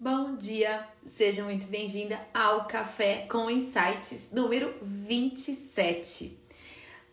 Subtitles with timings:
[0.00, 6.38] Bom dia, seja muito bem-vinda ao Café com Insights número 27.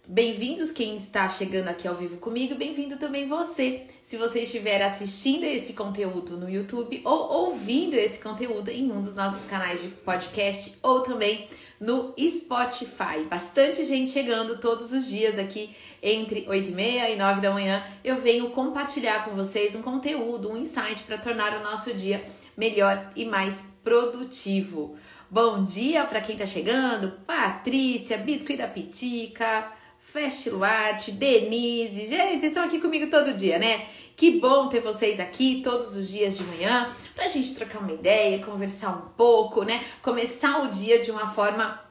[0.08, 3.88] Bem-vindos quem está chegando aqui ao vivo comigo, bem-vindo também você.
[4.06, 9.16] Se você estiver assistindo esse conteúdo no YouTube ou ouvindo esse conteúdo em um dos
[9.16, 11.48] nossos canais de podcast ou também
[11.80, 13.24] no Spotify.
[13.28, 17.84] Bastante gente chegando todos os dias aqui entre 8 e meia e 9 da manhã.
[18.04, 22.24] Eu venho compartilhar com vocês um conteúdo, um insight para tornar o nosso dia
[22.56, 24.98] melhor e mais produtivo.
[25.30, 32.08] Bom dia para quem está chegando, Patrícia, Biscuit da Pitica, Fest Luarte, Denise.
[32.08, 33.88] Gente, vocês estão aqui comigo todo dia, né?
[34.16, 38.44] Que bom ter vocês aqui todos os dias de manhã pra gente trocar uma ideia,
[38.44, 39.84] conversar um pouco, né?
[40.02, 41.82] Começar o dia de uma forma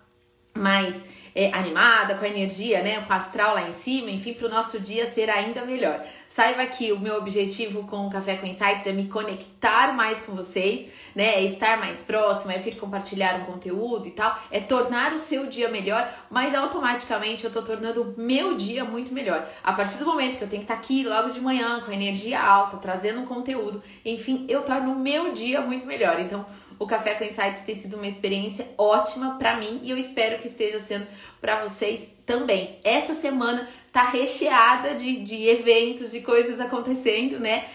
[0.57, 4.47] mais é, animada, com a energia, né, com o astral lá em cima, enfim, para
[4.47, 6.01] o nosso dia ser ainda melhor.
[6.29, 10.35] Saiba que o meu objetivo com o Café com Insights é me conectar mais com
[10.35, 15.13] vocês, né, é estar mais próximo, é vir compartilhar um conteúdo e tal, é tornar
[15.13, 19.47] o seu dia melhor, mas automaticamente eu tô tornando o meu dia muito melhor.
[19.63, 21.93] A partir do momento que eu tenho que estar tá aqui logo de manhã, com
[21.93, 26.21] energia alta, trazendo um conteúdo, enfim, eu torno o meu dia muito melhor.
[26.21, 26.47] Então,
[26.79, 30.49] o Café com Insights tem sido uma experiência ótima para mim e eu espero que
[30.49, 31.07] esteja sendo
[31.41, 32.79] para vocês também.
[32.83, 37.67] Essa semana tá recheada de, de eventos, de coisas acontecendo, né?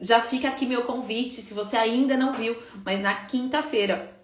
[0.00, 4.15] Já fica aqui meu convite, se você ainda não viu, mas na quinta-feira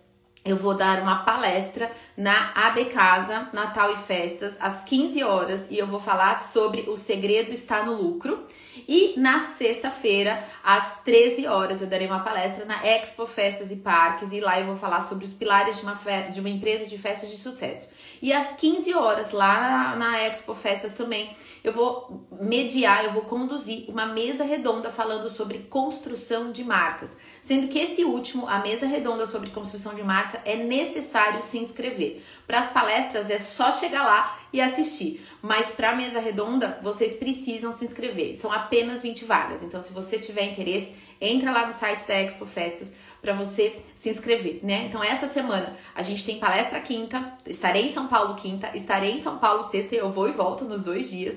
[0.45, 5.79] eu vou dar uma palestra na AB Casa, Natal e Festas, às 15 horas, e
[5.79, 8.45] eu vou falar sobre o segredo está no lucro.
[8.89, 14.33] E na sexta-feira, às 13 horas, eu darei uma palestra na Expo Festas e Parques,
[14.33, 15.95] e lá eu vou falar sobre os pilares de uma,
[16.33, 17.87] de uma empresa de festas de sucesso.
[18.23, 23.23] E às 15 horas, lá na, na Expo Festas também, eu vou mediar, eu vou
[23.23, 27.11] conduzir uma mesa redonda falando sobre construção de marcas.
[27.43, 32.23] Sendo que esse último, a mesa redonda sobre construção de marca, é necessário se inscrever.
[32.47, 37.15] Para as palestras é só chegar lá e assistir, mas para a mesa redonda vocês
[37.15, 38.37] precisam se inscrever.
[38.37, 39.65] São apenas 20 vagas.
[39.65, 44.11] Então, se você tiver interesse, entra lá no site da Expo Festas para você se
[44.11, 44.87] inscrever, né?
[44.89, 49.23] Então essa semana a gente tem palestra quinta, estarei em São Paulo quinta, estarei em
[49.23, 51.37] São Paulo sexta e eu vou e volto nos dois dias.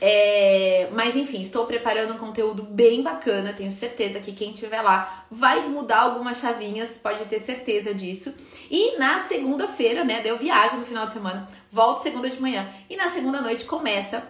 [0.00, 5.26] É, mas enfim, estou preparando um conteúdo bem bacana, tenho certeza que quem estiver lá
[5.30, 8.34] vai mudar algumas chavinhas, pode ter certeza disso.
[8.68, 12.96] E na segunda-feira, né, eu viajo no final de semana, volto segunda de manhã e
[12.96, 14.26] na segunda noite começa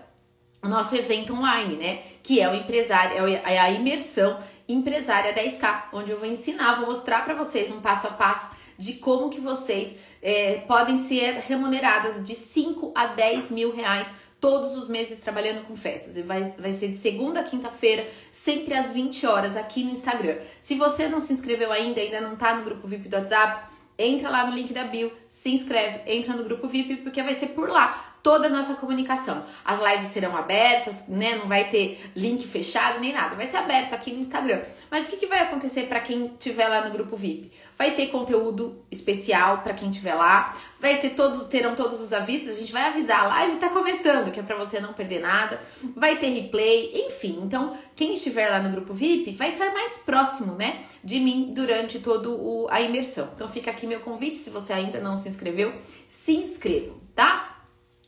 [0.62, 2.02] o nosso evento online, né?
[2.22, 4.38] Que é o empresário, é a imersão
[4.72, 8.94] empresária 10K, onde eu vou ensinar, vou mostrar para vocês um passo a passo de
[8.94, 14.06] como que vocês é, podem ser remuneradas de 5 a 10 mil reais
[14.40, 16.16] todos os meses trabalhando com festas.
[16.16, 20.38] E vai, vai ser de segunda a quinta-feira, sempre às 20 horas, aqui no Instagram.
[20.60, 24.30] Se você não se inscreveu ainda, ainda não tá no grupo VIP do WhatsApp, entra
[24.30, 27.68] lá no link da bio, se inscreve, entra no grupo VIP, porque vai ser por
[27.68, 29.44] lá toda a nossa comunicação.
[29.64, 31.36] As lives serão abertas, né?
[31.36, 34.62] Não vai ter link fechado nem nada, vai ser aberto aqui no Instagram.
[34.90, 37.50] Mas o que, que vai acontecer para quem estiver lá no grupo VIP?
[37.78, 42.50] Vai ter conteúdo especial para quem estiver lá, vai ter todos, terão todos os avisos,
[42.50, 45.60] a gente vai avisar, a live tá começando, que é para você não perder nada.
[45.96, 47.40] Vai ter replay, enfim.
[47.42, 51.98] Então, quem estiver lá no grupo VIP vai estar mais próximo, né, de mim durante
[51.98, 53.30] todo a imersão.
[53.34, 55.72] Então, fica aqui meu convite, se você ainda não se inscreveu,
[56.06, 57.51] se inscreva, tá?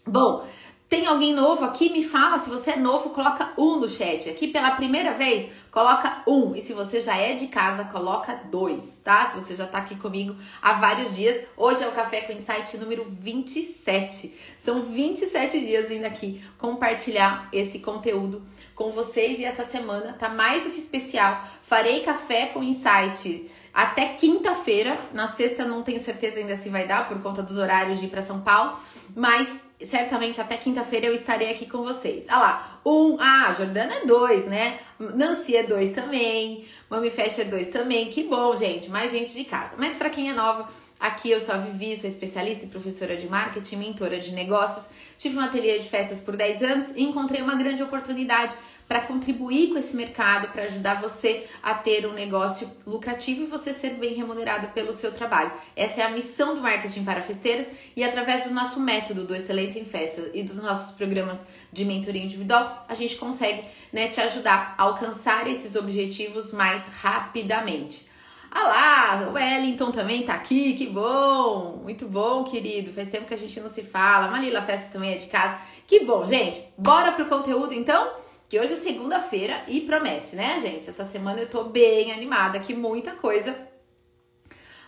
[0.06, 0.47] Bom,
[0.87, 1.91] tem alguém novo aqui?
[1.91, 2.38] Me fala.
[2.38, 4.28] Se você é novo, coloca um no chat.
[4.28, 6.54] Aqui pela primeira vez, coloca um.
[6.54, 9.26] E se você já é de casa, coloca dois, tá?
[9.28, 11.44] Se você já tá aqui comigo há vários dias.
[11.56, 14.38] Hoje é o Café com Insight número 27.
[14.59, 18.43] São 27 dias vindo aqui compartilhar esse conteúdo
[18.75, 19.41] com vocês.
[19.41, 21.44] E essa semana tá mais do que especial.
[21.62, 24.97] Farei Café com Insight até quinta-feira.
[25.12, 28.10] Na sexta não tenho certeza ainda se vai dar por conta dos horários de ir
[28.10, 28.78] para São Paulo,
[29.16, 32.25] mas certamente até quinta-feira eu estarei aqui com vocês.
[32.28, 34.78] Ah lá, um, ah, Jordana é dois, né?
[34.99, 38.11] Nancy é dois também, Mami Fecha é dois também.
[38.11, 39.75] Que bom, gente, mais gente de casa.
[39.78, 40.69] Mas para quem é nova,
[40.99, 44.88] aqui eu sou a Vivi, sou especialista e professora de marketing, mentora de negócios.
[45.19, 48.55] Tive um ateliê de festas por 10 anos e encontrei uma grande oportunidade
[48.88, 53.72] para contribuir com esse mercado, para ajudar você a ter um negócio lucrativo e você
[53.72, 55.52] ser bem remunerado pelo seu trabalho.
[55.75, 57.66] Essa é a missão do marketing para festeiras
[57.96, 61.40] e através do nosso método do Excelência em Festas e dos nossos programas
[61.72, 68.12] de mentoria individual, a gente consegue né, te ajudar a alcançar esses objetivos mais rapidamente.
[68.56, 71.81] Ah lá, o Wellington também tá aqui, que bom!
[71.82, 72.92] Muito bom, querido.
[72.92, 74.28] Faz tempo que a gente não se fala.
[74.28, 75.58] Malila Festa também é de casa.
[75.88, 76.62] Que bom, gente.
[76.78, 78.24] Bora pro conteúdo então?
[78.55, 80.89] Que hoje é segunda-feira e promete, né, gente?
[80.89, 83.51] Essa semana eu tô bem animada, que muita coisa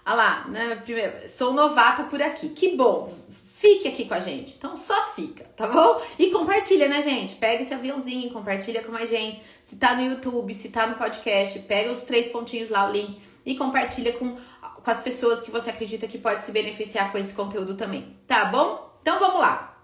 [0.07, 0.77] Olha lá, né?
[0.85, 2.51] Primeiro, sou novata por aqui.
[2.51, 3.13] Que bom.
[3.57, 4.55] Fique aqui com a gente.
[4.57, 6.01] Então só fica, tá bom?
[6.17, 7.35] E compartilha, né, gente?
[7.35, 9.43] Pega esse aviãozinho, compartilha com mais gente.
[9.63, 13.21] Se tá no YouTube, se tá no podcast, pega os três pontinhos lá, o link,
[13.45, 17.35] e compartilha com, com as pessoas que você acredita que pode se beneficiar com esse
[17.35, 18.17] conteúdo também.
[18.29, 18.97] Tá bom?
[19.03, 19.77] Então vamos lá.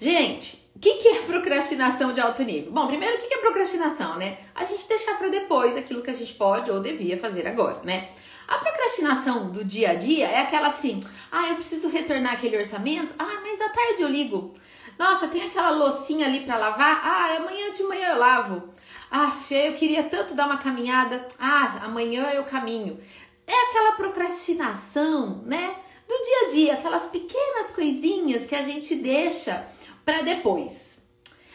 [0.00, 2.72] Gente, o que, que é procrastinação de alto nível?
[2.72, 4.38] Bom, primeiro, o que, que é procrastinação, né?
[4.54, 8.08] A gente deixar para depois aquilo que a gente pode ou devia fazer agora, né?
[8.48, 13.14] A procrastinação do dia a dia é aquela assim: ah, eu preciso retornar aquele orçamento,
[13.18, 14.54] ah, mas à tarde eu ligo.
[14.98, 18.62] Nossa, tem aquela loucinha ali para lavar, ah, amanhã de manhã eu lavo.
[19.10, 22.98] Ah, Fê, eu queria tanto dar uma caminhada, ah, amanhã eu caminho.
[23.46, 25.76] É aquela procrastinação, né?
[26.08, 29.66] Do dia a dia, aquelas pequenas coisinhas que a gente deixa
[30.04, 31.00] para depois.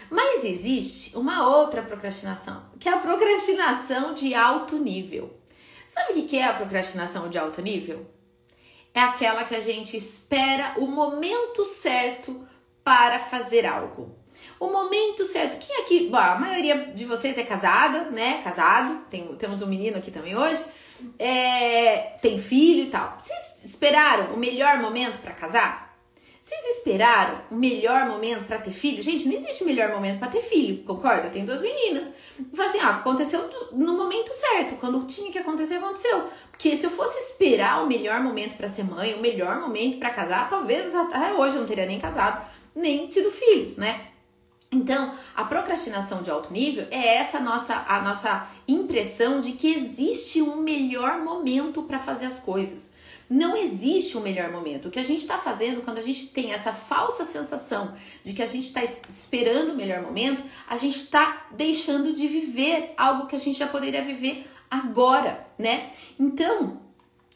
[0.09, 5.38] Mas existe uma outra procrastinação, que é a procrastinação de alto nível.
[5.88, 8.05] Sabe o que é a procrastinação de alto nível?
[8.94, 12.47] É aquela que a gente espera o momento certo
[12.83, 14.15] para fazer algo.
[14.59, 15.57] O momento certo.
[15.59, 18.41] Quem aqui, bom, a maioria de vocês é casada, né?
[18.44, 20.63] Casado, tem, temos um menino aqui também hoje.
[21.19, 23.19] É, tem filho e tal.
[23.21, 25.87] Vocês esperaram o melhor momento para casar?
[26.47, 29.03] Vocês esperaram o melhor momento para ter filho?
[29.03, 31.27] Gente, não existe melhor momento para ter filho, concorda?
[31.27, 32.07] Eu tenho duas meninas.
[32.53, 36.29] Fala assim, ah, aconteceu no momento certo, quando tinha que acontecer, aconteceu.
[36.49, 40.09] Porque se eu fosse esperar o melhor momento para ser mãe, o melhor momento para
[40.09, 44.07] casar, talvez até hoje eu não teria nem casado, nem tido filhos, né?
[44.71, 50.41] Então, a procrastinação de alto nível é essa nossa a nossa impressão de que existe
[50.41, 52.89] um melhor momento para fazer as coisas.
[53.29, 54.88] Não existe um melhor momento.
[54.88, 57.94] O que a gente está fazendo quando a gente tem essa falsa sensação
[58.24, 58.81] de que a gente está
[59.12, 63.68] esperando o melhor momento, a gente está deixando de viver algo que a gente já
[63.68, 65.91] poderia viver agora, né?
[66.18, 66.87] Então,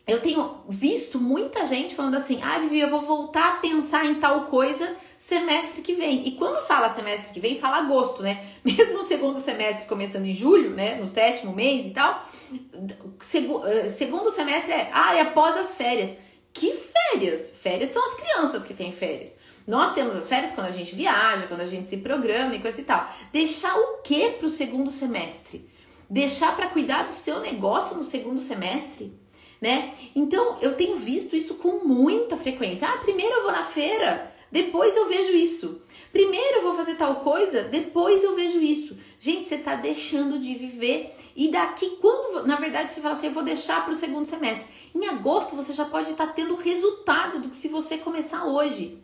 [0.07, 4.15] eu tenho visto muita gente falando assim: ah, Vivi, eu vou voltar a pensar em
[4.15, 6.27] tal coisa semestre que vem.
[6.27, 8.43] E quando fala semestre que vem, fala agosto, né?
[8.65, 10.95] Mesmo o segundo semestre começando em julho, né?
[10.95, 12.27] No sétimo mês e tal.
[12.53, 16.17] Eh, segundo semestre é, ah, é após as férias.
[16.51, 17.51] Que férias?
[17.51, 19.37] Férias são as crianças que têm férias.
[19.67, 22.81] Nós temos as férias quando a gente viaja, quando a gente se programa e coisa
[22.81, 23.07] e tal.
[23.31, 25.69] Deixar o que para o segundo semestre?
[26.09, 29.20] Deixar para cuidar do seu negócio no segundo semestre?
[29.61, 29.93] Né?
[30.15, 32.87] Então, eu tenho visto isso com muita frequência.
[32.87, 35.81] Ah, primeiro eu vou na feira depois eu vejo isso.
[36.11, 38.97] Primeiro eu vou fazer tal coisa, depois eu vejo isso.
[39.17, 41.15] Gente, você está deixando de viver.
[41.33, 44.67] E daqui, quando, na verdade, você fala assim, eu vou deixar para o segundo semestre.
[44.93, 49.01] Em agosto você já pode estar tá tendo resultado do que se você começar hoje.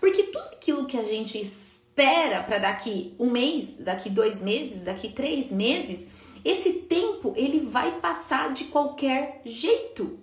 [0.00, 5.08] Porque tudo aquilo que a gente espera para daqui um mês, daqui dois meses, daqui
[5.08, 6.08] três meses,
[6.44, 10.18] esse tempo ele vai passar de qualquer jeito.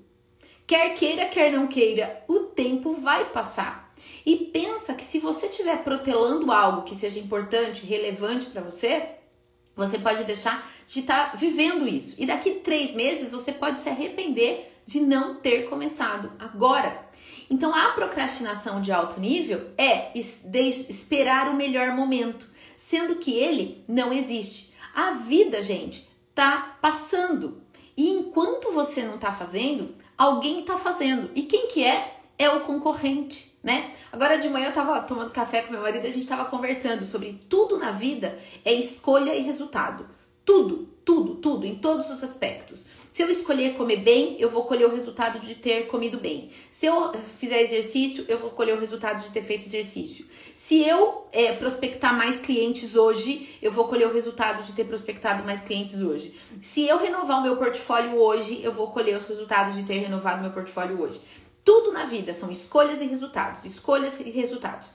[0.67, 3.93] Quer queira, quer não queira, o tempo vai passar.
[4.25, 9.09] E pensa que se você estiver protelando algo que seja importante, relevante para você,
[9.75, 12.15] você pode deixar de estar tá vivendo isso.
[12.17, 17.05] E daqui três meses você pode se arrepender de não ter começado agora.
[17.49, 24.11] Então a procrastinação de alto nível é esperar o melhor momento, sendo que ele não
[24.11, 24.73] existe.
[24.95, 27.61] A vida, gente, tá passando.
[27.95, 31.29] E enquanto você não tá fazendo, alguém tá fazendo.
[31.35, 32.15] E quem que é?
[32.37, 33.91] é o concorrente, né?
[34.11, 37.41] Agora de manhã eu tava tomando café com meu marido a gente tava conversando sobre
[37.49, 40.07] tudo na vida é escolha e resultado.
[40.43, 42.85] Tudo, tudo, tudo, em todos os aspectos.
[43.15, 46.51] Se eu escolher comer bem, eu vou colher o resultado de ter comido bem.
[46.69, 50.25] Se eu fizer exercício, eu vou colher o resultado de ter feito exercício.
[50.53, 55.45] Se eu é, prospectar mais clientes hoje, eu vou colher o resultado de ter prospectado
[55.45, 56.37] mais clientes hoje.
[56.61, 60.41] Se eu renovar o meu portfólio hoje, eu vou colher os resultados de ter renovado
[60.41, 61.21] meu portfólio hoje.
[61.63, 64.89] Tudo na vida são escolhas e resultados, escolhas e resultados.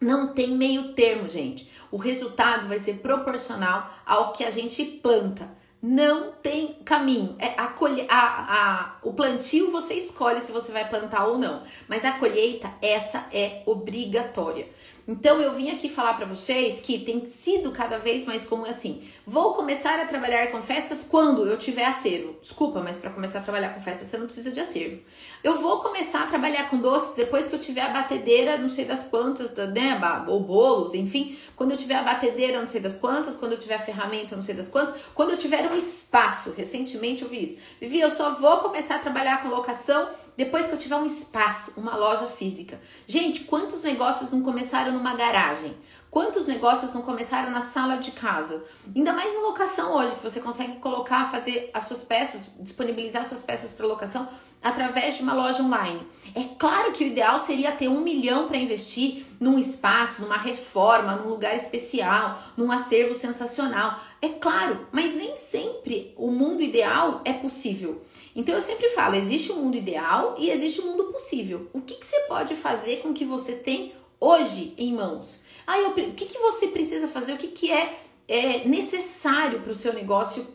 [0.00, 1.70] Não tem meio termo, gente.
[1.92, 5.48] O resultado vai ser proporcional ao que a gente planta.
[5.82, 7.36] Não tem caminho.
[7.38, 7.72] É a,
[8.08, 11.62] a, a, o plantio você escolhe se você vai plantar ou não.
[11.88, 14.68] Mas a colheita, essa é obrigatória.
[15.08, 19.08] Então eu vim aqui falar para vocês que tem sido cada vez mais comum assim.
[19.24, 22.36] Vou começar a trabalhar com festas quando eu tiver acervo.
[22.40, 24.98] Desculpa, mas para começar a trabalhar com festas você não precisa de acervo.
[25.44, 28.84] Eu vou começar a trabalhar com doces depois que eu tiver a batedeira, não sei
[28.84, 33.36] das quantas, né, ou bolos, enfim, quando eu tiver a batedeira, não sei das quantas,
[33.36, 36.52] quando eu tiver a ferramenta, não sei das quantas, quando eu tiver um espaço.
[36.56, 37.58] Recentemente eu vi isso.
[37.80, 41.72] Vivi, eu só vou começar a trabalhar com locação depois que eu tiver um espaço,
[41.76, 42.80] uma loja física.
[43.06, 45.76] Gente, quantos negócios não começaram numa garagem?
[46.10, 48.64] Quantos negócios não começaram na sala de casa?
[48.94, 53.42] Ainda mais em locação hoje, que você consegue colocar, fazer as suas peças, disponibilizar suas
[53.42, 54.28] peças para locação
[54.66, 56.00] através de uma loja online.
[56.34, 61.14] É claro que o ideal seria ter um milhão para investir num espaço, numa reforma,
[61.14, 64.00] num lugar especial, num acervo sensacional.
[64.20, 68.02] É claro, mas nem sempre o mundo ideal é possível.
[68.34, 71.70] Então eu sempre falo, existe o um mundo ideal e existe o um mundo possível.
[71.72, 75.40] O que, que você pode fazer com o que você tem hoje em mãos?
[75.66, 77.32] Ah, eu, o que, que você precisa fazer?
[77.32, 80.46] O que, que é, é necessário para o seu negócio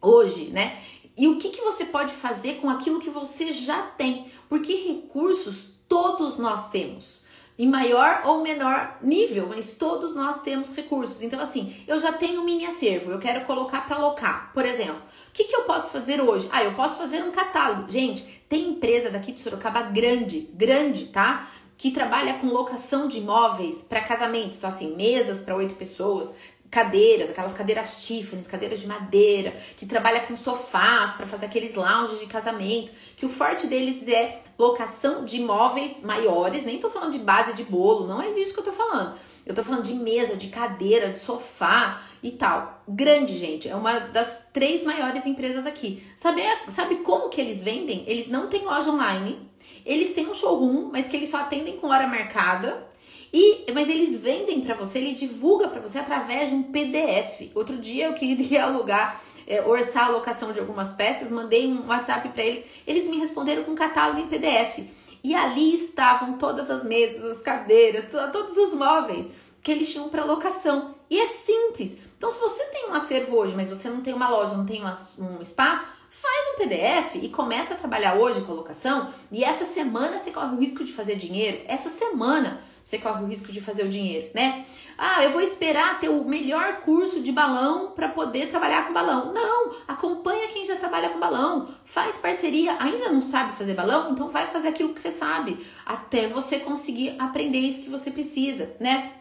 [0.00, 0.82] hoje, né?
[1.16, 4.30] E o que, que você pode fazer com aquilo que você já tem?
[4.48, 7.22] Porque recursos todos nós temos
[7.58, 11.22] em maior ou menor nível, mas todos nós temos recursos.
[11.22, 14.50] Então, assim, eu já tenho um mini acervo, eu quero colocar para alocar.
[14.54, 14.96] Por exemplo,
[15.28, 16.48] o que, que eu posso fazer hoje?
[16.50, 17.90] Ah, eu posso fazer um catálogo.
[17.90, 21.48] Gente, tem empresa daqui de Sorocaba grande, grande, tá?
[21.76, 24.58] Que trabalha com locação de imóveis para casamentos.
[24.58, 26.32] Então, assim, mesas para oito pessoas,
[26.72, 32.18] cadeiras, aquelas cadeiras Tiffany, cadeiras de madeira, que trabalha com sofás para fazer aqueles lounges
[32.18, 37.18] de casamento, que o forte deles é locação de imóveis maiores, nem tô falando de
[37.18, 39.16] base de bolo, não é disso que eu tô falando.
[39.44, 42.82] Eu tô falando de mesa, de cadeira, de sofá e tal.
[42.88, 46.02] Grande, gente, é uma das três maiores empresas aqui.
[46.16, 48.02] Sabe, sabe como que eles vendem?
[48.06, 49.46] Eles não têm loja online,
[49.84, 52.91] eles têm um showroom, mas que eles só atendem com hora marcada
[53.32, 57.50] e, mas eles vendem para você, ele divulga para você através de um PDF.
[57.54, 62.28] Outro dia eu queria alugar, é, orçar a locação de algumas peças, mandei um WhatsApp
[62.28, 64.80] para eles, eles me responderam com um catálogo em PDF.
[65.24, 69.26] E ali estavam todas as mesas, as cadeiras, todos os móveis
[69.62, 70.96] que eles tinham para locação.
[71.08, 71.96] E é simples.
[72.18, 74.82] Então, se você tem um acervo hoje, mas você não tem uma loja, não tem
[75.18, 79.12] um espaço, faz um PDF e começa a trabalhar hoje com a locação.
[79.30, 81.62] E essa semana você corre o risco de fazer dinheiro.
[81.66, 84.66] Essa semana você corre o risco de fazer o dinheiro, né?
[84.98, 89.32] Ah, eu vou esperar ter o melhor curso de balão para poder trabalhar com balão.
[89.32, 92.76] Não, acompanha quem já trabalha com balão, faz parceria.
[92.78, 94.12] Ainda não sabe fazer balão?
[94.12, 98.76] Então vai fazer aquilo que você sabe, até você conseguir aprender isso que você precisa,
[98.78, 99.12] né?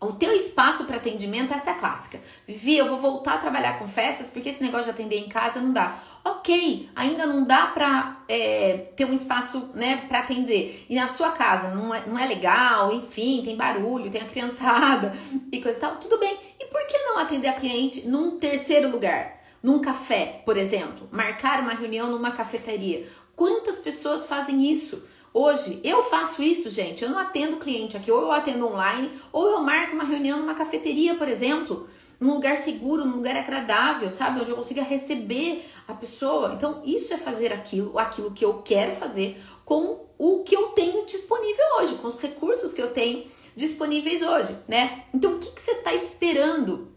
[0.00, 2.20] O teu espaço para atendimento, essa é a clássica.
[2.46, 5.60] Vivi, eu vou voltar a trabalhar com festas porque esse negócio de atender em casa
[5.60, 5.98] não dá.
[6.26, 10.86] Ok, ainda não dá para é, ter um espaço né, para atender.
[10.88, 15.14] E na sua casa não é, não é legal, enfim, tem barulho, tem a criançada
[15.52, 15.96] e coisa e tal.
[15.96, 16.34] Tudo bem.
[16.58, 19.42] E por que não atender a cliente num terceiro lugar?
[19.62, 21.06] Num café, por exemplo.
[21.12, 23.06] Marcar uma reunião numa cafeteria.
[23.36, 25.02] Quantas pessoas fazem isso?
[25.32, 27.02] Hoje, eu faço isso, gente.
[27.02, 30.54] Eu não atendo cliente aqui, ou eu atendo online, ou eu marco uma reunião numa
[30.54, 31.88] cafeteria, por exemplo,
[32.20, 34.40] num lugar seguro, num lugar agradável, sabe?
[34.40, 36.54] Onde eu consiga receber a pessoa.
[36.54, 41.04] Então, isso é fazer aquilo, aquilo que eu quero fazer com o que eu tenho
[41.04, 43.24] disponível hoje, com os recursos que eu tenho
[43.56, 45.04] disponíveis hoje, né?
[45.12, 46.92] Então, o que, que você está esperando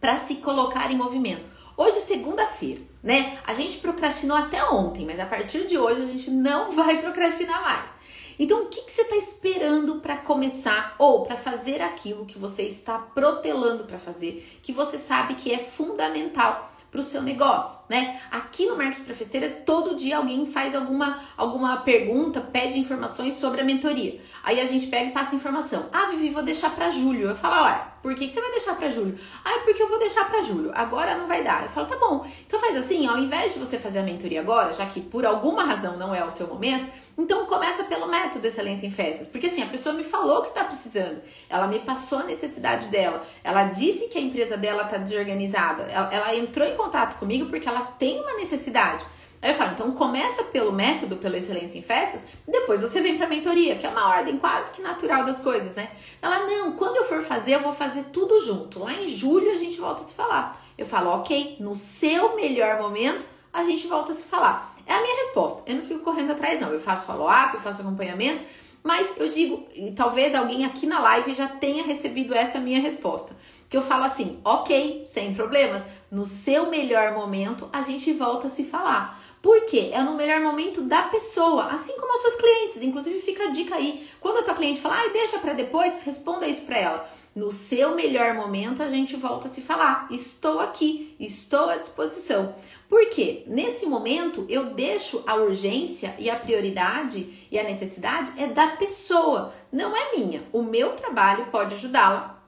[0.00, 1.54] para se colocar em movimento?
[1.76, 3.38] Hoje, segunda-feira, né?
[3.44, 7.62] A gente procrastinou até ontem, mas a partir de hoje a gente não vai procrastinar
[7.62, 7.94] mais.
[8.38, 12.62] Então, o que, que você está esperando para começar ou para fazer aquilo que você
[12.62, 18.20] está protelando para fazer, que você sabe que é fundamental para o seu negócio, né?
[18.30, 23.60] Aqui no Marcos para Festeiras, todo dia alguém faz alguma, alguma pergunta, pede informações sobre
[23.60, 24.20] a mentoria.
[24.44, 25.86] Aí a gente pega e passa informação.
[25.92, 27.28] Ah, Vivi, vou deixar para julho.
[27.28, 29.18] Eu falo, olha, por que, que você vai deixar para julho?
[29.42, 30.70] Ah, é porque eu vou deixar para julho.
[30.74, 31.62] Agora não vai dar.
[31.62, 32.26] Eu falo, tá bom.
[32.46, 35.64] Então faz assim, ao invés de você fazer a mentoria agora, já que por alguma
[35.64, 39.62] razão não é o seu momento, então começa pelo método Excelência em Festas, porque assim,
[39.62, 44.08] a pessoa me falou que está precisando, ela me passou a necessidade dela, ela disse
[44.08, 48.20] que a empresa dela está desorganizada, ela, ela, entrou em contato comigo porque ela tem
[48.20, 49.02] uma necessidade.
[49.44, 53.26] Aí eu falo, então começa pelo método, pela Excelência em Festas, depois você vem para
[53.26, 55.90] a mentoria, que é uma ordem quase que natural das coisas, né?
[56.22, 58.78] Ela, não, quando eu for fazer, eu vou fazer tudo junto.
[58.78, 60.64] Lá em julho a gente volta a se falar.
[60.78, 64.74] Eu falo, ok, no seu melhor momento, a gente volta a se falar.
[64.86, 65.62] É a minha resposta.
[65.66, 66.70] Eu não fico correndo atrás, não.
[66.70, 68.42] Eu faço follow-up, eu faço acompanhamento,
[68.82, 73.36] mas eu digo, e talvez alguém aqui na live já tenha recebido essa minha resposta.
[73.68, 78.50] Que eu falo assim, ok, sem problemas, no seu melhor momento a gente volta a
[78.50, 79.20] se falar.
[79.44, 79.90] Por quê?
[79.92, 82.80] É no melhor momento da pessoa, assim como os seus clientes.
[82.80, 84.08] Inclusive, fica a dica aí.
[84.18, 87.10] Quando a tua cliente falar, ai, deixa para depois, responda isso para ela.
[87.36, 90.08] No seu melhor momento, a gente volta a se falar.
[90.10, 92.54] Estou aqui, estou à disposição.
[92.88, 98.68] Porque nesse momento eu deixo a urgência e a prioridade e a necessidade é da
[98.68, 100.42] pessoa, não é minha.
[100.54, 102.42] O meu trabalho pode ajudá-la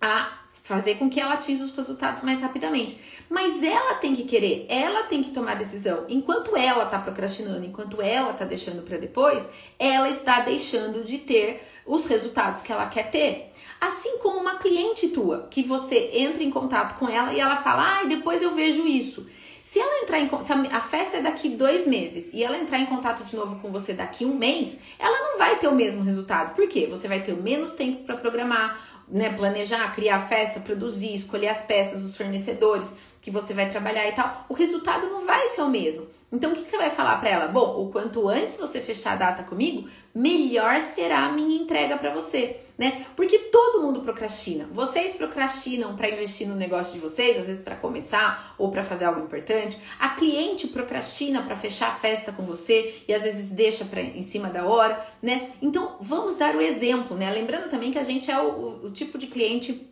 [0.00, 0.37] a
[0.68, 3.00] fazer com que ela atinja os resultados mais rapidamente.
[3.28, 6.04] Mas ela tem que querer, ela tem que tomar decisão.
[6.10, 9.42] Enquanto ela está procrastinando, enquanto ela está deixando para depois,
[9.78, 13.50] ela está deixando de ter os resultados que ela quer ter.
[13.80, 18.00] Assim como uma cliente tua, que você entra em contato com ela e ela fala:
[18.00, 19.26] "Ah, depois eu vejo isso".
[19.62, 22.86] Se ela entrar em se a festa é daqui dois meses e ela entrar em
[22.86, 26.54] contato de novo com você daqui um mês, ela não vai ter o mesmo resultado.
[26.54, 26.86] Por quê?
[26.90, 31.62] Você vai ter menos tempo para programar, né, planejar, criar a festa, produzir, escolher as
[31.62, 34.46] peças, os fornecedores que você vai trabalhar e tal.
[34.48, 36.06] O resultado não vai ser o mesmo.
[36.30, 37.48] Então, o que, que você vai falar para ela?
[37.48, 42.12] Bom, o quanto antes você fechar a data comigo, melhor será a minha entrega para
[42.12, 43.06] você, né?
[43.16, 44.68] Porque todo mundo procrastina.
[44.70, 49.06] Vocês procrastinam para investir no negócio de vocês, às vezes para começar ou para fazer
[49.06, 49.78] algo importante.
[49.98, 54.22] A cliente procrastina para fechar a festa com você e às vezes deixa para em
[54.22, 55.52] cima da hora, né?
[55.62, 57.30] Então, vamos dar o exemplo, né?
[57.30, 59.88] Lembrando também que a gente é o, o, o tipo de cliente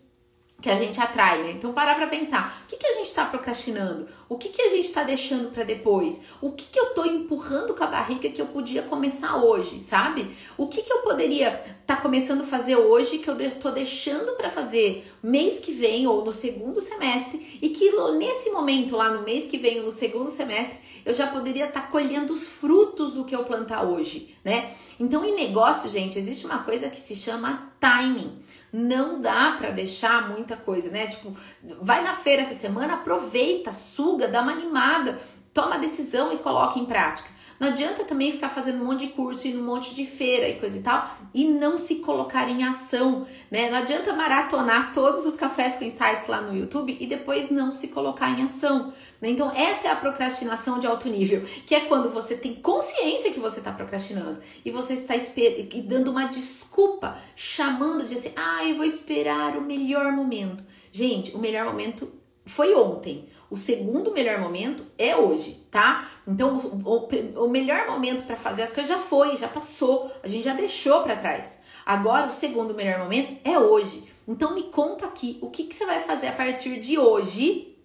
[0.61, 1.51] que a gente atrai, né?
[1.53, 4.09] Então parar para pensar, o que, que a gente está procrastinando?
[4.29, 6.21] O que, que a gente está deixando para depois?
[6.41, 10.35] O que, que eu tô empurrando com a barriga que eu podia começar hoje, sabe?
[10.57, 14.50] O que, que eu poderia tá começando a fazer hoje que eu tô deixando para
[14.50, 19.47] fazer mês que vem ou no segundo semestre e que nesse momento lá no mês
[19.47, 23.25] que vem ou no segundo semestre eu já poderia estar tá colhendo os frutos do
[23.25, 24.75] que eu plantar hoje, né?
[24.99, 30.28] Então em negócio, gente, existe uma coisa que se chama timing não dá para deixar
[30.28, 31.07] muita coisa, né?
[31.07, 31.35] Tipo,
[31.81, 35.19] vai na feira essa semana, aproveita, suga, dá uma animada,
[35.55, 37.31] toma a decisão e coloca em prática.
[37.59, 40.59] Não adianta também ficar fazendo um monte de curso e um monte de feira e
[40.59, 43.69] coisa e tal e não se colocar em ação, né?
[43.71, 47.89] Não adianta maratonar todos os cafés com insights lá no YouTube e depois não se
[47.89, 48.95] colocar em ação.
[49.21, 49.31] Né?
[49.31, 53.39] Então, essa é a procrastinação de alto nível, que é quando você tem consciência que
[53.39, 58.77] você está procrastinando e você está e dando uma desculpa, chamando de assim, ah, eu
[58.77, 60.65] vou esperar o melhor momento.
[60.91, 62.11] Gente, o melhor momento
[62.47, 63.29] foi ontem.
[63.50, 66.09] O segundo melhor momento é hoje, tá?
[66.26, 70.45] Então, o, o melhor momento para fazer as coisas já foi, já passou, a gente
[70.45, 71.59] já deixou para trás.
[71.85, 74.11] Agora, o segundo melhor momento é hoje.
[74.26, 77.79] Então, me conta aqui o que, que você vai fazer a partir de hoje,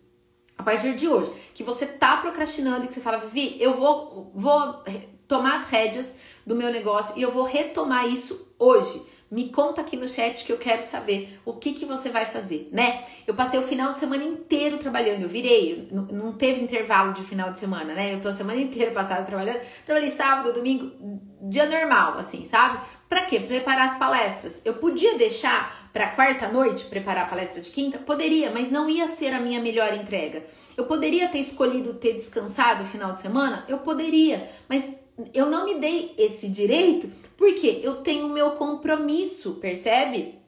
[0.58, 4.32] a partir de hoje, que você tá procrastinando e que você fala, Vivi, eu vou,
[4.34, 4.84] vou
[5.28, 6.16] tomar as rédeas
[6.46, 9.02] do meu negócio e eu vou retomar isso hoje.
[9.32, 12.68] Me conta aqui no chat que eu quero saber o que, que você vai fazer,
[12.70, 13.02] né?
[13.26, 17.50] Eu passei o final de semana inteiro trabalhando, eu virei, não teve intervalo de final
[17.50, 18.14] de semana, né?
[18.14, 20.92] Eu tô a semana inteira passada trabalhando, trabalhei sábado, domingo,
[21.44, 22.78] dia normal, assim, sabe?
[23.08, 23.40] Para quê?
[23.40, 24.62] Preparar as palestras.
[24.66, 27.98] Eu podia deixar para quarta noite preparar a palestra de quinta?
[27.98, 30.46] Poderia, mas não ia ser a minha melhor entrega.
[30.76, 33.66] Eu poderia ter escolhido ter descansado o final de semana?
[33.68, 34.96] Eu poderia, mas
[35.34, 37.10] eu não me dei esse direito
[37.42, 40.40] porque eu tenho meu compromisso, percebe?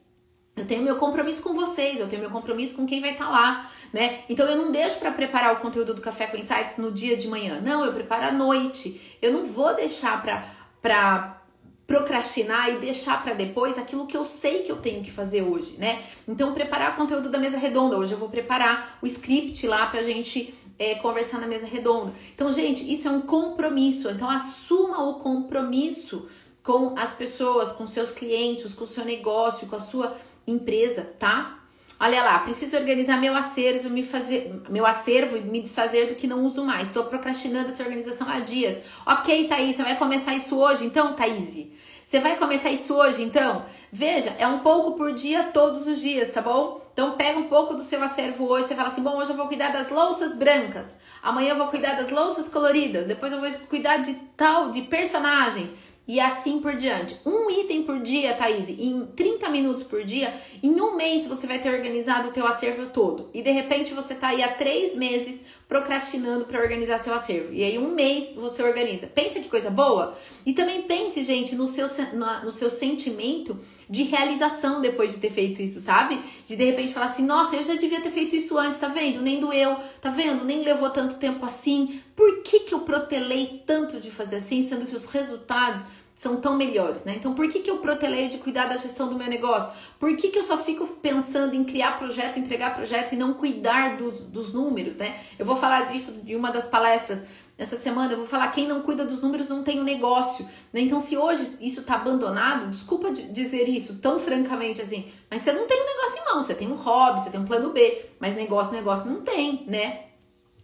[0.54, 3.30] Eu tenho meu compromisso com vocês, eu tenho meu compromisso com quem vai estar tá
[3.32, 4.20] lá, né?
[4.28, 7.26] Então eu não deixo para preparar o conteúdo do Café com Insights no dia de
[7.26, 7.60] manhã.
[7.60, 9.18] Não, eu preparo à noite.
[9.20, 10.48] Eu não vou deixar para
[10.80, 11.42] para
[11.84, 15.76] procrastinar e deixar para depois aquilo que eu sei que eu tenho que fazer hoje,
[15.76, 16.00] né?
[16.28, 17.98] Então preparar o conteúdo da mesa redonda.
[17.98, 22.12] Hoje eu vou preparar o script lá pra gente é, conversar na mesa redonda.
[22.34, 24.08] Então, gente, isso é um compromisso.
[24.10, 26.28] Então, assuma o compromisso
[26.64, 31.60] com as pessoas, com seus clientes, com o seu negócio, com a sua empresa, tá?
[32.00, 36.26] Olha lá, preciso organizar meu acervo, me fazer, meu acervo e me desfazer do que
[36.26, 36.88] não uso mais.
[36.88, 38.78] Estou procrastinando essa organização há dias.
[39.06, 41.68] Ok, Thaís, você vai começar isso hoje, então, Thaís?
[42.04, 43.64] Você vai começar isso hoje, então?
[43.92, 46.80] Veja, é um pouco por dia, todos os dias, tá bom?
[46.92, 49.48] Então pega um pouco do seu acervo hoje, você fala assim, bom, hoje eu vou
[49.48, 50.86] cuidar das louças brancas,
[51.22, 55.72] amanhã eu vou cuidar das louças coloridas, depois eu vou cuidar de tal, de personagens,
[56.06, 57.16] e assim por diante.
[57.24, 61.58] Um item por dia, Thaís, em 30 minutos por dia, em um mês você vai
[61.58, 63.30] ter organizado o teu acervo todo.
[63.32, 67.52] E de repente você tá aí há três meses procrastinando para organizar seu acervo.
[67.52, 69.06] E aí, um mês você organiza.
[69.06, 70.16] Pensa que coisa boa?
[70.44, 75.30] E também pense, gente, no seu, no, no seu sentimento de realização depois de ter
[75.30, 76.18] feito isso, sabe?
[76.46, 79.22] De de repente falar assim: nossa, eu já devia ter feito isso antes, tá vendo?
[79.22, 80.44] Nem doeu, tá vendo?
[80.44, 82.00] Nem levou tanto tempo assim.
[82.14, 85.82] Por que, que eu protelei tanto de fazer assim, sendo que os resultados
[86.16, 87.14] são tão melhores, né?
[87.16, 89.70] Então, por que, que eu protelei de cuidar da gestão do meu negócio?
[89.98, 93.96] Por que, que eu só fico pensando em criar projeto, entregar projeto e não cuidar
[93.96, 95.20] dos, dos números, né?
[95.38, 97.24] Eu vou falar disso de uma das palestras
[97.58, 98.12] essa semana.
[98.12, 100.80] Eu vou falar quem não cuida dos números não tem um negócio, né?
[100.80, 105.66] Então, se hoje isso tá abandonado, desculpa dizer isso tão francamente assim, mas você não
[105.66, 108.36] tem um negócio em mão, você tem um hobby, você tem um plano B, mas
[108.36, 110.13] negócio, negócio não tem, né?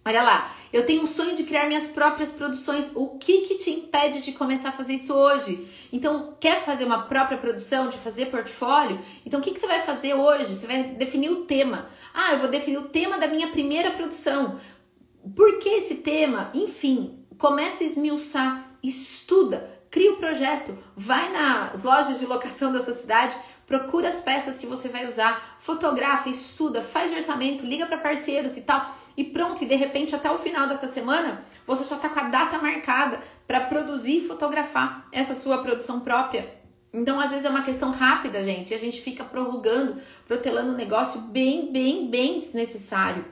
[0.04, 2.90] Olha lá, eu tenho um sonho de criar minhas próprias produções.
[2.94, 5.68] O que que te impede de começar a fazer isso hoje?
[5.92, 8.98] Então, quer fazer uma própria produção, de fazer portfólio?
[9.26, 10.54] Então, o que, que você vai fazer hoje?
[10.54, 11.90] Você vai definir o tema.
[12.14, 14.58] Ah, eu vou definir o tema da minha primeira produção.
[15.36, 16.50] Por que esse tema?
[16.54, 22.94] Enfim, começa a esmiuçar, estuda, cria o projeto, vai nas lojas de locação da sua
[22.94, 23.36] cidade,
[23.70, 28.62] procura as peças que você vai usar, fotografa, estuda, faz orçamento, liga para parceiros e
[28.62, 28.92] tal.
[29.16, 32.24] E pronto, e de repente até o final dessa semana você já está com a
[32.24, 36.52] data marcada para produzir e fotografar essa sua produção própria.
[36.92, 40.76] Então, às vezes é uma questão rápida, gente, e a gente fica prorrogando, protelando um
[40.76, 43.24] negócio bem, bem, bem desnecessário.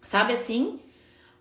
[0.00, 0.78] Sabe assim?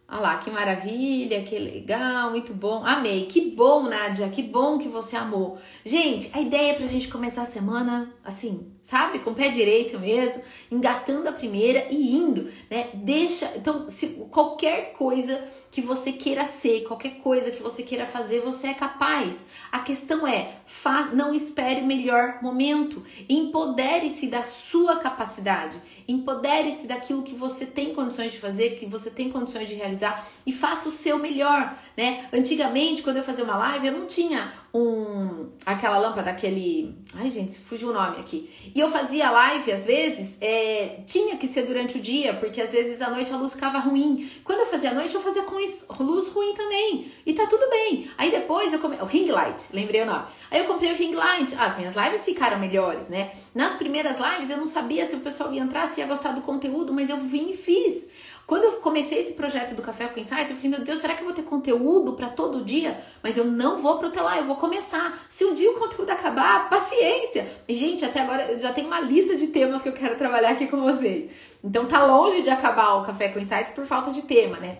[0.09, 2.85] Olha lá, que maravilha, que legal, muito bom.
[2.85, 3.25] Amei.
[3.25, 5.57] Que bom, Nádia, que bom que você amou.
[5.83, 9.19] Gente, a ideia é pra gente começar a semana assim, sabe?
[9.19, 12.87] Com o pé direito mesmo, engatando a primeira e indo, né?
[12.93, 18.39] Deixa, então, se qualquer coisa que você queira ser, qualquer coisa que você queira fazer,
[18.39, 19.45] você é capaz.
[19.69, 23.05] A questão é, faz, não espere o melhor momento.
[23.27, 25.77] Empodere-se da sua capacidade.
[26.07, 30.53] Empodere-se daquilo que você tem condições de fazer, que você tem condições de realizar e
[30.53, 32.25] faça o seu melhor, né?
[32.31, 36.95] Antigamente, quando eu fazia uma live, eu não tinha um aquela lâmpada, aquele.
[37.15, 38.49] Ai, gente, fugiu o nome aqui.
[38.73, 42.71] E eu fazia live, às vezes, é, tinha que ser durante o dia, porque às
[42.71, 44.29] vezes à noite a luz ficava ruim.
[44.43, 47.11] Quando eu fazia à noite, eu fazia com luz ruim também.
[47.25, 48.09] E tá tudo bem.
[48.17, 49.01] Aí depois eu comprei.
[49.01, 50.25] O ring light, lembrei o nome.
[50.51, 51.55] Aí eu comprei o ring light.
[51.57, 53.31] Ah, as minhas lives ficaram melhores, né?
[53.53, 56.41] Nas primeiras lives eu não sabia se o pessoal ia entrar, se ia gostar do
[56.41, 58.07] conteúdo, mas eu vim e fiz.
[58.47, 61.19] Quando eu comecei esse projeto do Café com Insight, eu falei, meu Deus, será que
[61.19, 62.97] eu vou ter conteúdo para todo dia?
[63.21, 65.27] Mas eu não vou protelar, eu vou começar.
[65.27, 67.45] Se um dia o conteúdo acabar, paciência.
[67.67, 70.65] Gente, até agora eu já tenho uma lista de temas que eu quero trabalhar aqui
[70.65, 71.29] com vocês.
[71.61, 74.77] Então tá longe de acabar o Café com Insight por falta de tema, né?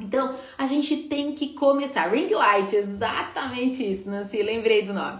[0.00, 2.08] Então, a gente tem que começar.
[2.08, 5.18] Ring light, exatamente isso, Nancy, lembrei do nome.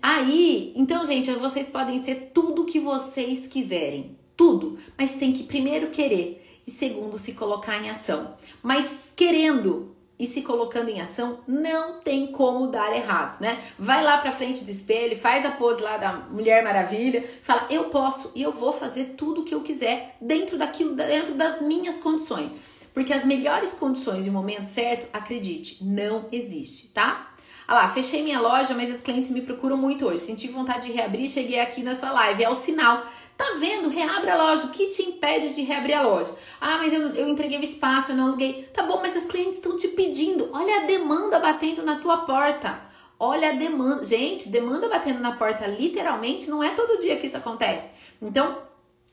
[0.00, 4.16] Aí, então, gente, vocês podem ser tudo que vocês quiserem.
[4.36, 4.76] Tudo.
[4.98, 8.34] Mas tem que primeiro querer e segundo, se colocar em ação.
[8.62, 13.58] Mas querendo e se colocando em ação, não tem como dar errado, né?
[13.76, 17.84] Vai lá pra frente do espelho, faz a pose lá da Mulher Maravilha, fala: "Eu
[17.84, 21.96] posso e eu vou fazer tudo o que eu quiser dentro daquilo, dentro das minhas
[21.96, 22.52] condições".
[22.94, 27.34] Porque as melhores condições e o momento certo, acredite, não existe, tá?
[27.66, 30.18] Ah lá, fechei minha loja, mas os clientes me procuram muito hoje.
[30.18, 32.44] Senti vontade de reabrir, cheguei aqui na sua live.
[32.44, 33.06] É o sinal
[33.42, 33.88] Tá vendo?
[33.88, 34.66] Reabre a loja.
[34.66, 36.32] O que te impede de reabrir a loja?
[36.60, 38.70] Ah, mas eu, eu entreguei o espaço, eu não aluguei.
[38.72, 40.48] Tá bom, mas os clientes estão te pedindo.
[40.52, 42.80] Olha a demanda batendo na tua porta.
[43.18, 44.04] Olha a demanda.
[44.04, 47.90] Gente, demanda batendo na porta, literalmente, não é todo dia que isso acontece.
[48.20, 48.62] Então,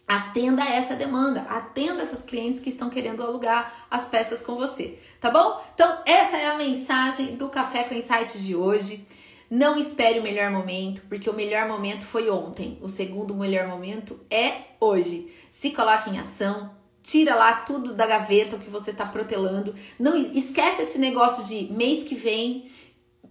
[0.07, 5.31] atenda essa demanda, atenda essas clientes que estão querendo alugar as peças com você, tá
[5.31, 5.59] bom?
[5.73, 9.07] Então, essa é a mensagem do Café com Insights de hoje.
[9.49, 12.77] Não espere o melhor momento, porque o melhor momento foi ontem.
[12.81, 15.33] O segundo melhor momento é hoje.
[15.49, 19.73] Se coloque em ação, tira lá tudo da gaveta o que você está protelando.
[19.97, 22.69] Não esquece esse negócio de mês que vem,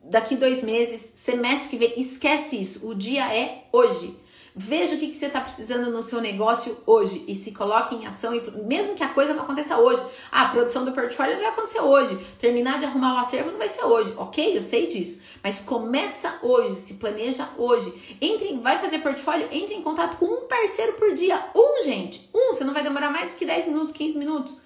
[0.02, 2.00] daqui dois meses, semestre que vem.
[2.00, 2.88] Esquece isso.
[2.88, 4.16] O dia é hoje.
[4.60, 8.08] Veja o que, que você está precisando no seu negócio hoje e se coloque em
[8.08, 10.02] ação, e, mesmo que a coisa não aconteça hoje.
[10.32, 12.18] Ah, a produção do portfólio não vai acontecer hoje.
[12.40, 14.12] Terminar de arrumar o acervo não vai ser hoje.
[14.16, 15.20] Ok, eu sei disso.
[15.44, 18.16] Mas começa hoje, se planeja hoje.
[18.20, 21.40] Entre, vai fazer portfólio, entre em contato com um parceiro por dia.
[21.54, 22.28] Um, gente.
[22.34, 24.56] Um, você não vai demorar mais do que 10 minutos, 15 minutos.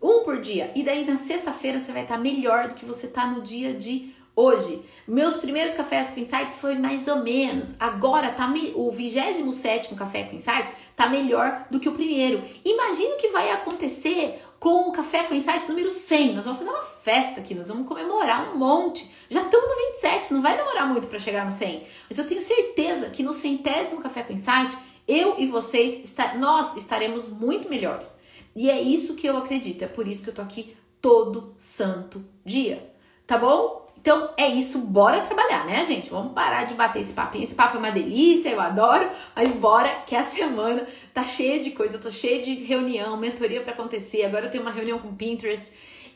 [0.00, 0.70] Um por dia.
[0.76, 4.14] E daí na sexta-feira você vai estar melhor do que você está no dia de
[4.40, 4.82] hoje.
[5.06, 7.74] Meus primeiros cafés com insights foi mais ou menos.
[7.78, 8.72] Agora tá me...
[8.74, 12.42] o 27 café com insights tá melhor do que o primeiro.
[12.64, 16.34] Imagina o que vai acontecer com o café com insights número 100.
[16.34, 19.10] Nós vamos fazer uma festa aqui, nós vamos comemorar um monte.
[19.28, 21.86] Já estamos no 27, não vai demorar muito para chegar no 100.
[22.08, 24.76] Mas eu tenho certeza que no centésimo café com insight,
[25.08, 26.34] eu e vocês, está...
[26.34, 28.16] nós estaremos muito melhores.
[28.54, 32.24] E é isso que eu acredito, é por isso que eu tô aqui todo santo
[32.44, 32.90] dia.
[33.26, 33.79] Tá bom?
[34.00, 36.08] Então é isso, bora trabalhar, né, gente?
[36.08, 37.44] Vamos parar de bater esse papinho.
[37.44, 41.72] Esse papo é uma delícia, eu adoro, mas bora que a semana tá cheia de
[41.72, 44.24] coisa, eu tô cheia de reunião, mentoria para acontecer.
[44.24, 45.70] Agora eu tenho uma reunião com Pinterest.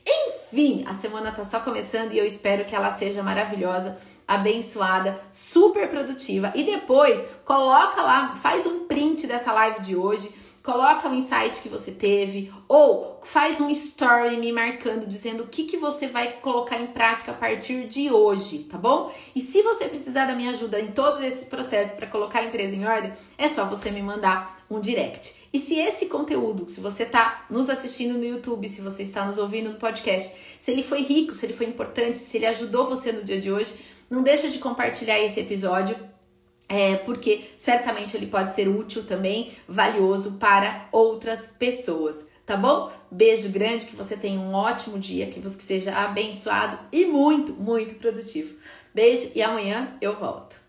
[0.07, 5.89] Enfim, a semana tá só começando e eu espero que ela seja maravilhosa, abençoada, super
[5.89, 6.53] produtiva.
[6.55, 10.31] E depois coloca lá, faz um print dessa live de hoje
[10.65, 15.65] coloca o insight que você teve ou faz um story me marcando dizendo o que,
[15.65, 19.13] que você vai colocar em prática a partir de hoje, tá bom?
[19.37, 22.75] E se você precisar da minha ajuda em todo esse processo para colocar a empresa
[22.75, 25.37] em ordem, é só você me mandar um direct.
[25.53, 29.37] E se esse conteúdo, se você está nos assistindo no YouTube, se você está nos
[29.37, 33.13] ouvindo no podcast, se ele foi rico, se ele foi importante, se ele ajudou você
[33.13, 33.75] no dia de hoje,
[34.09, 35.95] não deixa de compartilhar esse episódio
[36.69, 42.91] é, porque certamente ele pode ser útil também, valioso para outras pessoas, tá bom?
[43.11, 47.95] Beijo grande, que você tenha um ótimo dia, que você seja abençoado e muito, muito
[47.97, 48.55] produtivo.
[48.95, 50.64] Beijo e amanhã eu volto.